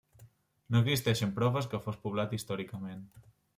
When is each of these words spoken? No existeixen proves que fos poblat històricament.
No 0.75 0.81
existeixen 0.83 1.35
proves 1.37 1.69
que 1.75 1.83
fos 1.85 2.01
poblat 2.07 2.35
històricament. 2.39 3.07